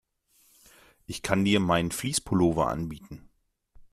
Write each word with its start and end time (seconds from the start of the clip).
Ich 1.05 1.21
kann 1.21 1.45
dir 1.45 1.59
meinen 1.59 1.91
Fleece-Pullover 1.91 2.65
anbieten. 2.69 3.29